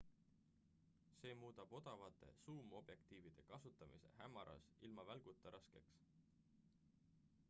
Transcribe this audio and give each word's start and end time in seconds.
see 1.17 1.33
muudab 1.41 1.75
odavate 1.79 2.29
suumobjektiivide 2.45 3.45
kasutamise 3.51 4.13
hämaras 4.23 4.73
ilma 4.89 5.07
välguta 5.11 5.55
raskeks 5.57 6.01